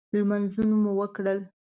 [0.17, 1.39] لمنځونه مو وکړل.